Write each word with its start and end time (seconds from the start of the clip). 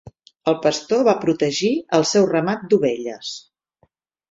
El 0.51 0.55
pastor 0.61 1.03
va 1.07 1.15
protegir 1.25 1.69
el 1.99 2.07
seu 2.13 2.27
ramat 2.33 2.65
d'ovelles. 2.73 3.37